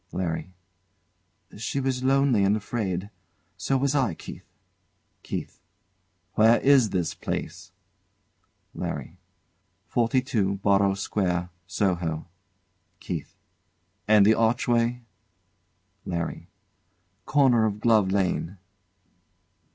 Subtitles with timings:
[0.13, 0.51] LARRY.
[1.59, 3.11] She way lonely and afraid.
[3.55, 4.47] So was I, Keith.
[5.21, 5.61] KEITH.
[6.33, 7.71] Where is this place?
[8.73, 9.19] LARRY.
[9.85, 12.25] Forty two Borrow Square, Soho.
[12.99, 13.35] KEITH.
[14.07, 15.03] And the archway?
[16.07, 16.47] LARRY.
[17.27, 18.57] Corner of Glove Lane.